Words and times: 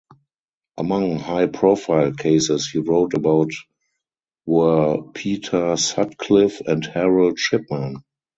Among 0.79 1.17
high 1.19 1.45
profile 1.45 2.11
cases 2.11 2.67
he 2.67 2.79
wrote 2.79 3.13
about 3.13 3.51
were 4.47 5.03
Peter 5.13 5.77
Sutcliffe 5.77 6.59
and 6.61 6.83
Harold 6.83 7.37
Shipman. 7.37 7.97